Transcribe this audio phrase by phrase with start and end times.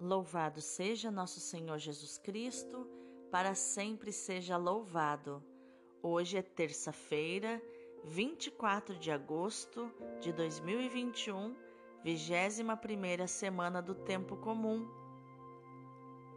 [0.00, 2.86] Louvado seja nosso Senhor Jesus Cristo,
[3.32, 5.42] para sempre seja louvado.
[6.00, 7.60] Hoje é terça-feira,
[8.04, 11.52] 24 de agosto de 2021,
[12.04, 14.88] 21 semana do Tempo Comum.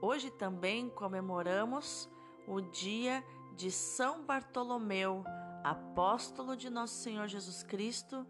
[0.01, 2.09] Hoje também comemoramos
[2.47, 3.23] o dia
[3.55, 5.23] de São Bartolomeu,
[5.63, 8.25] apóstolo de nosso Senhor Jesus Cristo,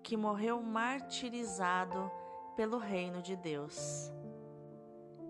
[0.00, 2.08] que morreu martirizado
[2.54, 4.12] pelo reino de Deus.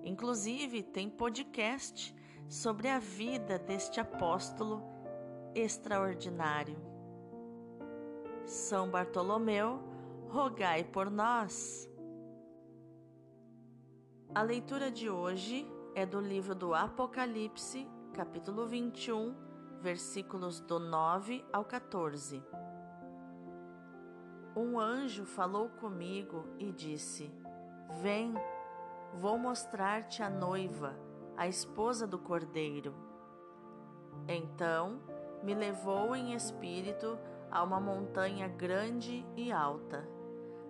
[0.04, 2.14] Inclusive, tem podcast
[2.48, 4.82] sobre a vida deste apóstolo
[5.54, 6.76] extraordinário.
[8.44, 9.80] São Bartolomeu,
[10.28, 11.88] rogai por nós.
[14.34, 19.34] A leitura de hoje é do livro do Apocalipse, capítulo 21,
[19.80, 22.42] versículos do 9 ao 14.
[24.56, 27.32] Um anjo falou comigo e disse:
[28.02, 28.34] Vem
[29.14, 30.96] Vou mostrar-te a noiva,
[31.36, 32.94] a esposa do cordeiro.
[34.28, 35.00] Então
[35.42, 37.18] me levou em espírito
[37.50, 40.08] a uma montanha grande e alta.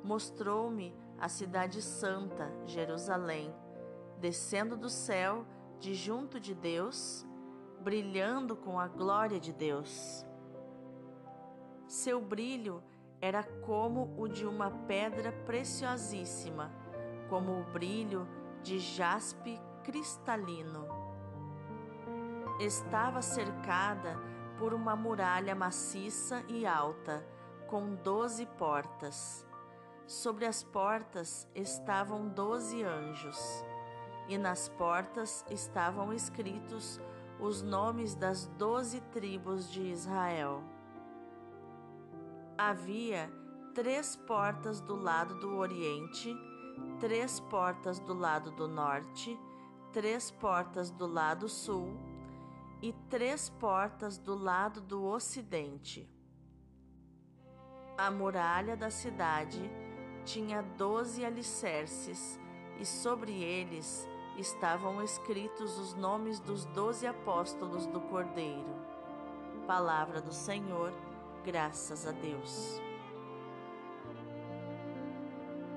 [0.02, 3.54] Mostrou-me a cidade santa, Jerusalém,
[4.18, 5.44] descendo do céu,
[5.78, 7.26] de junto de Deus,
[7.80, 10.26] brilhando com a glória de Deus.
[11.86, 12.82] Seu brilho
[13.20, 16.72] era como o de uma pedra preciosíssima
[17.30, 18.28] como o brilho
[18.60, 20.86] de jaspe cristalino.
[22.58, 24.18] Estava cercada
[24.58, 27.24] por uma muralha maciça e alta,
[27.68, 29.46] com doze portas.
[30.06, 33.38] Sobre as portas estavam doze anjos,
[34.28, 37.00] e nas portas estavam escritos
[37.38, 40.62] os nomes das doze tribos de Israel.
[42.58, 43.30] Havia
[43.72, 46.36] três portas do lado do Oriente
[46.98, 49.38] três portas do lado do norte,
[49.92, 51.96] três portas do lado sul
[52.82, 56.08] e três portas do lado do ocidente.
[57.96, 59.60] A muralha da cidade
[60.24, 62.38] tinha doze alicerces
[62.78, 64.08] e sobre eles
[64.38, 68.74] estavam escritos os nomes dos doze apóstolos do Cordeiro.
[69.66, 70.92] Palavra do Senhor,
[71.44, 72.80] graças a Deus.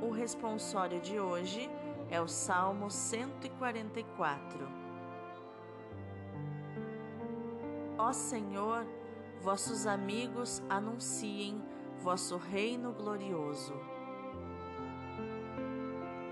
[0.03, 1.69] O responsório de hoje
[2.11, 4.67] é o Salmo 144.
[7.97, 8.85] Ó Senhor,
[9.41, 11.63] vossos amigos anunciem
[12.01, 13.73] vosso reino glorioso.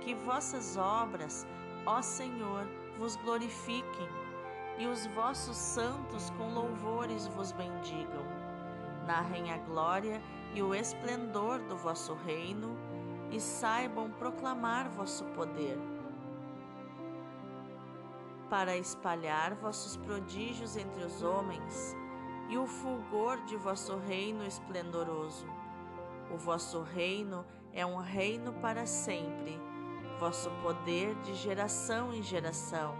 [0.01, 1.47] Que vossas obras,
[1.85, 2.67] ó Senhor,
[2.97, 4.09] vos glorifiquem
[4.79, 8.25] e os vossos santos com louvores vos bendigam.
[9.07, 10.21] Narrem a glória
[10.53, 12.90] e o esplendor do vosso reino
[13.31, 15.79] e saibam proclamar vosso poder,
[18.49, 21.95] para espalhar vossos prodígios entre os homens
[22.49, 25.47] e o fulgor de vosso reino esplendoroso.
[26.29, 29.57] O vosso reino é um reino para sempre,
[30.19, 32.93] vosso poder de geração em geração.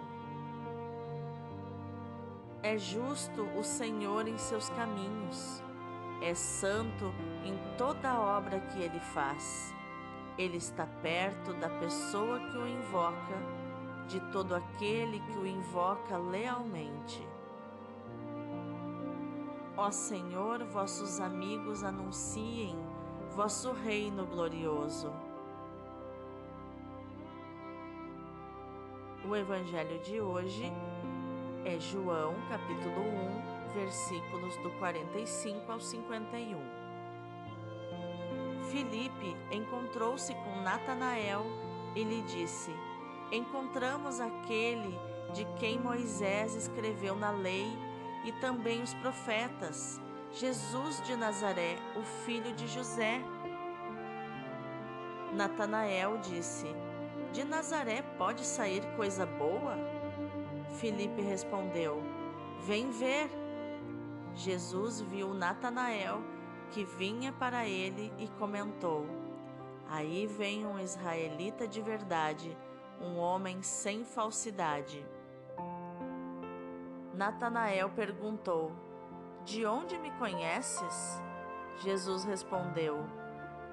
[2.63, 5.62] É justo o Senhor em seus caminhos,
[6.22, 7.13] é santo
[7.44, 9.74] em toda obra que ele faz.
[10.38, 13.38] Ele está perto da pessoa que o invoca,
[14.08, 17.28] de todo aquele que o invoca lealmente.
[19.78, 22.75] Ó Senhor, vossos amigos anunciem
[23.36, 25.12] vosso reino glorioso.
[29.28, 30.72] O evangelho de hoje
[31.63, 36.81] é João, capítulo 1, versículos do 45 ao 51.
[38.72, 41.46] Filipe encontrou-se com Natanael
[41.94, 42.74] e lhe disse:
[43.30, 44.98] Encontramos aquele
[45.34, 47.68] de quem Moisés escreveu na lei
[48.24, 50.00] e também os profetas,
[50.31, 53.22] Jesus de Nazaré, o filho de José.
[55.34, 56.68] Natanael disse:
[57.34, 59.75] De Nazaré pode sair coisa boa?
[60.80, 62.01] Filipe respondeu:
[62.62, 63.30] Vem ver.
[64.34, 66.22] Jesus viu Natanael
[66.71, 69.06] que vinha para ele e comentou:
[69.88, 72.57] Aí vem um israelita de verdade,
[73.00, 75.06] um homem sem falsidade.
[77.13, 78.71] Natanael perguntou:
[79.44, 81.21] De onde me conheces?
[81.79, 83.06] Jesus respondeu: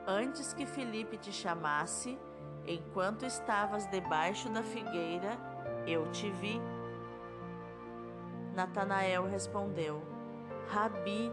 [0.07, 2.19] Antes que Felipe te chamasse,
[2.67, 5.39] enquanto estavas debaixo da figueira,
[5.87, 6.61] eu te vi.
[8.55, 10.03] Natanael respondeu:
[10.69, 11.33] Rabi,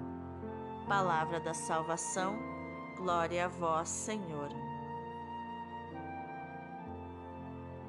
[0.91, 2.37] Palavra da salvação,
[2.97, 4.49] glória a vós, Senhor.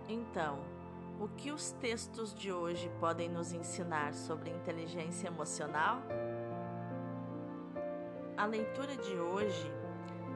[0.09, 0.61] Então,
[1.19, 6.01] o que os textos de hoje podem nos ensinar sobre inteligência emocional?
[8.37, 9.69] A leitura de hoje,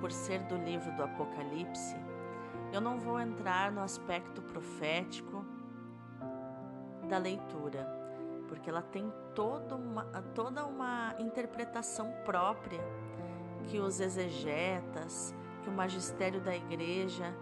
[0.01, 1.95] por ser do livro do Apocalipse,
[2.73, 5.47] eu não vou entrar no aspecto profético
[7.09, 8.06] da leitura,
[8.49, 10.05] porque ela tem toda uma,
[10.35, 12.81] toda uma interpretação própria
[13.65, 17.35] que os exegetas, que o magistério da igreja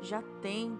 [0.00, 0.78] já tem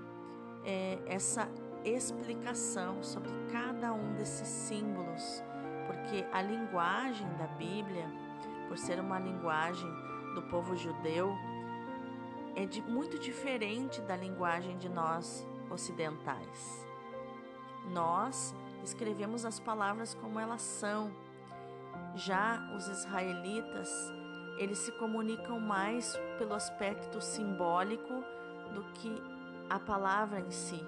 [0.64, 1.48] é, essa
[1.84, 5.42] explicação sobre cada um desses símbolos,
[5.86, 8.06] porque a linguagem da Bíblia,
[8.68, 9.90] por ser uma linguagem
[10.34, 11.34] do povo judeu,
[12.54, 16.86] é de, muito diferente da linguagem de nós ocidentais.
[17.92, 21.10] Nós escrevemos as palavras como elas são.
[22.14, 23.90] Já os israelitas,
[24.58, 28.12] eles se comunicam mais pelo aspecto simbólico
[28.74, 29.22] do que
[29.68, 30.84] a palavra em si.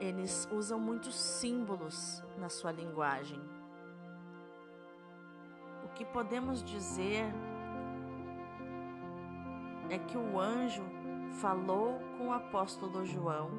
[0.00, 3.40] Eles usam muitos símbolos na sua linguagem.
[5.84, 7.24] O que podemos dizer
[9.88, 10.82] é que o anjo
[11.40, 13.50] falou com o apóstolo João,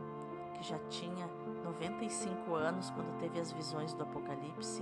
[0.58, 1.30] que já tinha
[1.64, 4.82] 95 anos quando teve as visões do Apocalipse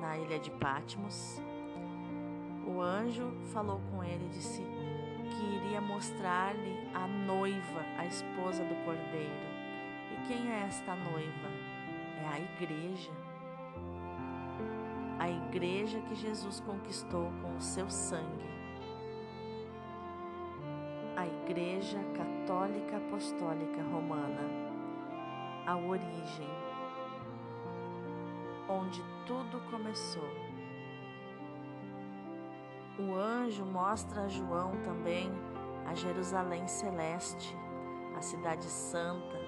[0.00, 1.40] na ilha de Patmos.
[2.66, 8.74] O anjo falou com ele e disse que iria mostrar-lhe a noiva, a esposa do
[8.84, 9.50] cordeiro.
[10.12, 11.48] E quem é esta noiva?
[12.22, 13.10] É a igreja.
[15.18, 18.48] A igreja que Jesus conquistou com o seu sangue.
[21.16, 24.69] A Igreja Católica Apostólica Romana
[25.70, 26.48] a origem,
[28.68, 30.28] onde tudo começou.
[32.98, 35.30] O anjo mostra a João também
[35.86, 37.56] a Jerusalém celeste,
[38.16, 39.38] a cidade santa,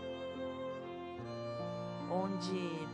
[2.09, 2.89] onde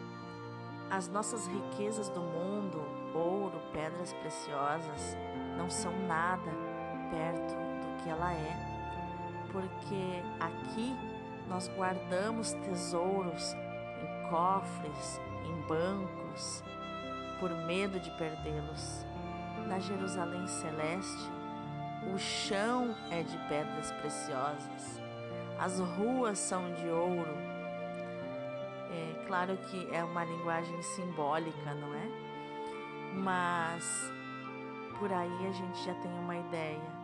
[0.90, 2.80] as nossas riquezas do mundo,
[3.14, 5.18] ouro, pedras preciosas,
[5.58, 6.50] não são nada
[7.10, 8.56] perto do que ela é,
[9.52, 11.17] porque aqui
[11.48, 16.62] nós guardamos tesouros em cofres, em bancos,
[17.40, 19.06] por medo de perdê-los.
[19.66, 21.30] Na Jerusalém Celeste,
[22.14, 25.00] o chão é de pedras preciosas,
[25.58, 27.36] as ruas são de ouro.
[28.90, 32.08] É claro que é uma linguagem simbólica, não é?
[33.14, 34.12] Mas
[34.98, 36.98] por aí a gente já tem uma ideia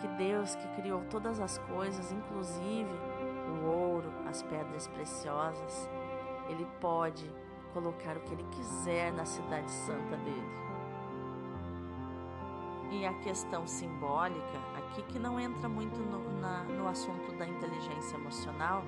[0.00, 3.09] que Deus que criou todas as coisas, inclusive
[3.60, 5.88] o ouro, as pedras preciosas,
[6.48, 7.30] Ele pode
[7.72, 10.60] colocar o que Ele quiser na cidade santa dele.
[12.90, 18.16] E a questão simbólica, aqui que não entra muito no, na, no assunto da inteligência
[18.16, 18.82] emocional,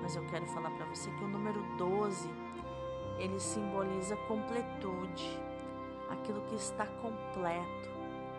[0.00, 2.30] mas eu quero falar para você que o número 12
[3.18, 5.38] ele simboliza completude,
[6.10, 7.90] aquilo que está completo,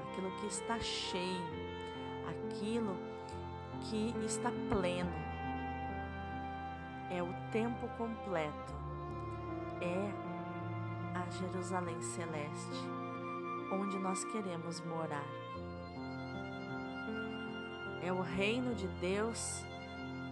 [0.10, 1.46] aquilo que está cheio,
[2.28, 2.96] aquilo
[3.82, 5.27] que está pleno
[7.10, 8.74] é o tempo completo,
[9.82, 10.28] é
[11.18, 12.88] a Jerusalém celeste,
[13.72, 15.26] onde nós queremos morar.
[18.02, 19.66] É o reino de Deus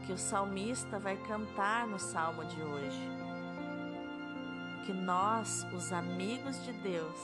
[0.05, 3.09] que o salmista vai cantar no salmo de hoje.
[4.85, 7.19] Que nós, os amigos de Deus,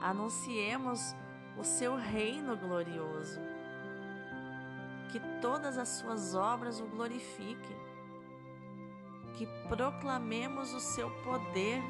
[0.00, 1.14] anunciemos
[1.58, 3.40] o seu reino glorioso.
[5.10, 7.87] Que todas as suas obras o glorifiquem
[9.38, 11.80] que proclamemos o seu poder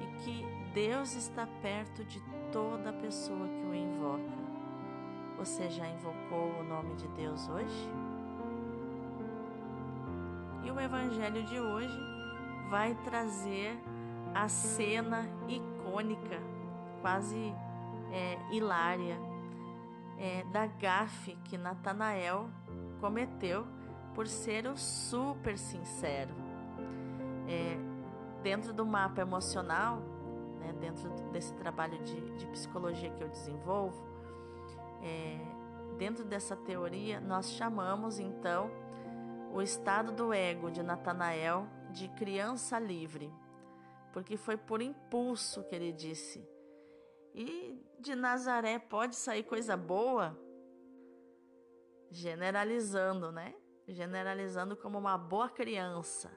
[0.00, 4.42] e que Deus está perto de toda pessoa que o invoca.
[5.38, 7.88] Você já invocou o nome de Deus hoje?
[10.64, 12.00] E o Evangelho de hoje
[12.68, 13.78] vai trazer
[14.34, 16.40] a cena icônica,
[17.00, 17.54] quase
[18.10, 19.16] é, hilária,
[20.18, 22.50] é, da gafe que Natanael
[23.00, 23.64] cometeu
[24.14, 26.34] por ser o super sincero.
[27.48, 27.76] É,
[28.42, 29.98] dentro do mapa emocional,
[30.58, 34.04] né, dentro desse trabalho de, de, psicologia que eu desenvolvo,
[35.02, 35.38] é,
[35.96, 38.70] dentro dessa teoria, nós chamamos então
[39.52, 43.32] o estado do ego de Natanael de criança livre,
[44.12, 46.46] porque foi por impulso que ele disse:
[47.34, 50.38] E de Nazaré pode sair coisa boa?
[52.10, 53.54] Generalizando, né?
[53.92, 56.30] Generalizando como uma boa criança.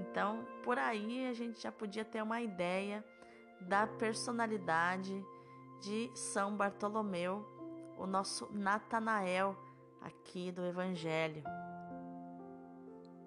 [0.00, 3.04] Então, por aí a gente já podia ter uma ideia
[3.60, 5.24] da personalidade
[5.80, 7.44] de São Bartolomeu,
[7.98, 9.56] o nosso Natanael
[10.00, 11.42] aqui do Evangelho.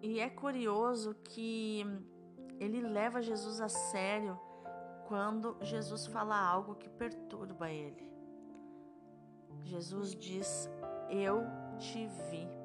[0.01, 1.85] E é curioso que
[2.59, 4.39] ele leva Jesus a sério
[5.07, 8.07] quando Jesus fala algo que perturba ele.
[9.63, 10.69] Jesus diz:
[11.09, 11.43] Eu
[11.77, 12.58] te vi.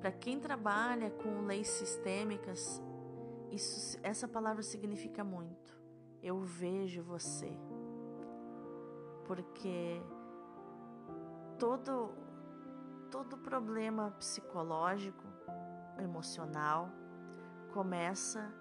[0.00, 2.82] Para quem trabalha com leis sistêmicas,
[3.50, 5.78] isso, essa palavra significa muito.
[6.22, 7.52] Eu vejo você.
[9.26, 10.02] Porque
[11.58, 12.10] todo
[13.10, 15.26] todo problema psicológico
[15.98, 16.88] emocional
[17.72, 18.52] começa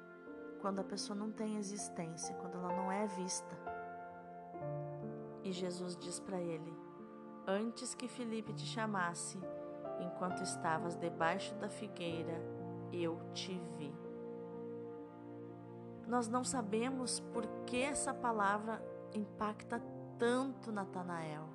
[0.60, 3.58] quando a pessoa não tem existência, quando ela não é vista.
[5.44, 6.76] E Jesus diz para ele:
[7.48, 9.40] Antes que Felipe te chamasse,
[10.00, 12.42] enquanto estavas debaixo da figueira,
[12.92, 13.94] eu te vi.
[16.08, 19.82] Nós não sabemos por que essa palavra impacta
[20.18, 21.48] tanto Natanael.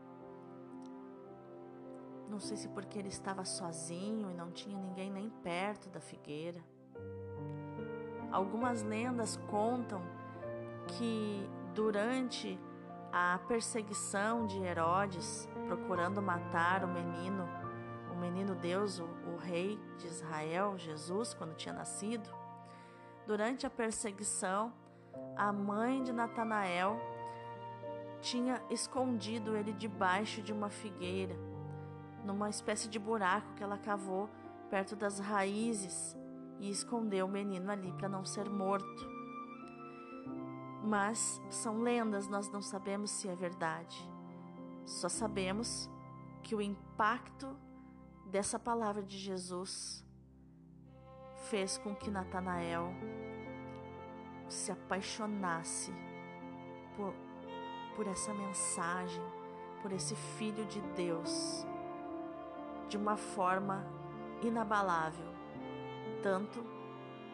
[2.29, 6.63] Não sei se porque ele estava sozinho e não tinha ninguém nem perto da figueira.
[8.31, 10.01] Algumas lendas contam
[10.87, 12.59] que durante
[13.13, 17.47] a perseguição de Herodes, procurando matar o menino,
[18.15, 22.29] o menino Deus, o, o rei de Israel, Jesus, quando tinha nascido,
[23.27, 24.73] durante a perseguição,
[25.37, 26.97] a mãe de Natanael
[28.21, 31.37] tinha escondido ele debaixo de uma figueira
[32.25, 34.31] numa espécie de buraco que ela cavou
[34.71, 36.17] perto das raízes
[36.59, 39.13] e escondeu o menino ali para não ser morto.
[40.83, 44.11] Mas são lendas, nós não sabemos se é verdade.
[44.87, 45.91] Só sabemos
[46.43, 47.57] que o impacto
[48.35, 50.05] dessa palavra de Jesus
[51.49, 52.93] fez com que Natanael
[54.49, 55.93] se apaixonasse
[56.97, 57.15] por,
[57.95, 59.23] por essa mensagem,
[59.81, 61.65] por esse filho de Deus
[62.89, 63.87] de uma forma
[64.43, 65.33] inabalável,
[66.21, 66.61] tanto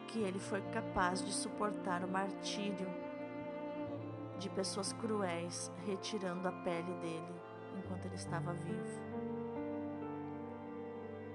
[0.07, 2.87] que ele foi capaz de suportar o martírio
[4.37, 7.41] de pessoas cruéis retirando a pele dele
[7.75, 9.10] enquanto ele estava vivo.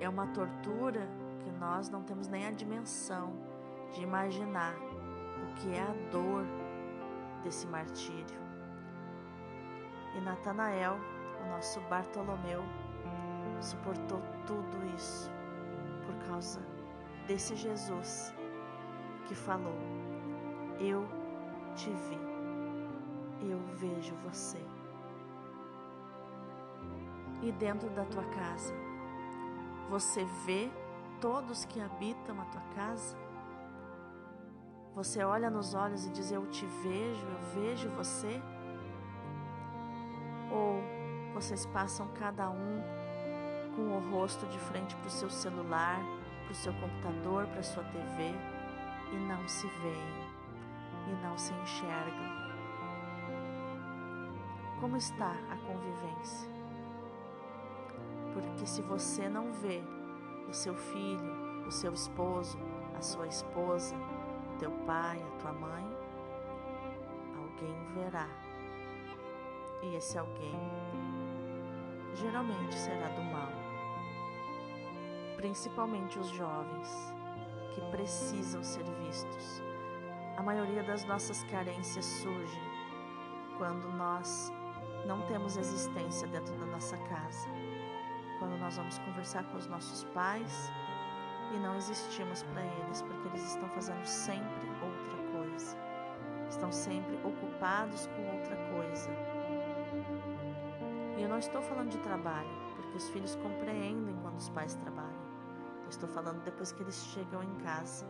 [0.07, 1.09] É uma tortura
[1.41, 3.33] que nós não temos nem a dimensão
[3.93, 4.73] de imaginar
[5.43, 6.47] o que é a dor
[7.43, 8.39] desse martírio.
[10.17, 10.97] E Natanael,
[11.45, 12.63] o nosso Bartolomeu,
[13.61, 15.29] suportou tudo isso
[16.07, 16.61] por causa
[17.27, 18.33] desse Jesus
[19.27, 19.75] que falou:
[20.79, 21.05] Eu
[21.75, 24.65] te vi, eu vejo você.
[27.43, 28.86] E dentro da tua casa,
[29.89, 30.71] você vê
[31.21, 33.17] todos que habitam a tua casa?
[34.95, 38.41] Você olha nos olhos e diz: Eu te vejo, eu vejo você?
[40.51, 40.83] Ou
[41.35, 42.83] vocês passam cada um
[43.75, 46.01] com o rosto de frente para o seu celular,
[46.45, 48.35] para o seu computador, para a sua TV
[49.13, 50.37] e não se veem
[51.09, 52.47] e não se enxergam.
[54.81, 56.56] Como está a convivência?
[58.37, 59.83] Porque se você não vê
[60.49, 62.59] o seu filho, o seu esposo,
[62.95, 63.97] a sua esposa,
[64.55, 65.97] o teu pai, a tua mãe,
[67.37, 68.29] alguém verá.
[69.83, 70.55] E esse alguém
[72.15, 73.67] geralmente será do mal
[75.37, 77.15] principalmente os jovens,
[77.75, 79.63] que precisam ser vistos.
[80.37, 82.61] A maioria das nossas carências surge
[83.57, 84.53] quando nós
[85.07, 87.49] não temos existência dentro da nossa casa,
[88.39, 90.71] quando nós vamos conversar com os nossos pais
[91.55, 95.77] e não existimos para eles, porque eles estão fazendo sempre outra coisa,
[96.49, 99.11] estão sempre ocupados com outra coisa.
[101.17, 105.27] E eu não estou falando de trabalho, porque os filhos compreendem quando os pais trabalham.
[105.89, 108.07] Estou falando depois que eles chegam em casa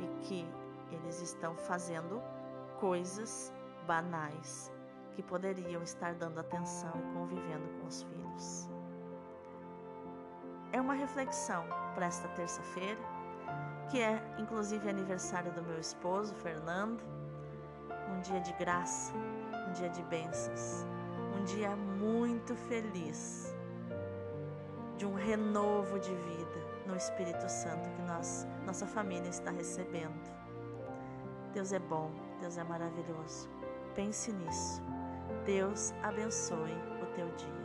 [0.00, 0.46] e que
[0.90, 2.20] eles estão fazendo
[2.78, 3.52] coisas
[3.86, 4.72] banais
[5.12, 8.69] que poderiam estar dando atenção e convivendo com os filhos.
[10.72, 13.00] É uma reflexão para esta terça-feira,
[13.90, 17.02] que é inclusive aniversário do meu esposo, Fernando.
[18.08, 19.12] Um dia de graça,
[19.68, 20.84] um dia de bênçãos,
[21.38, 23.54] um dia muito feliz,
[24.96, 26.40] de um renovo de vida
[27.00, 30.20] Espírito Santo que nós, nossa família está recebendo.
[31.54, 32.10] Deus é bom,
[32.40, 33.48] Deus é maravilhoso.
[33.94, 34.82] Pense nisso.
[35.46, 37.59] Deus abençoe o teu dia.